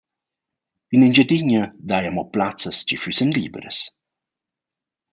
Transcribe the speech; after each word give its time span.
In 0.95 1.03
Engiadina 1.07 1.63
daja 1.89 2.09
amo 2.11 2.23
plazzas 2.33 2.77
chi 2.87 2.95
füssan 3.03 3.31
libras. 3.37 3.77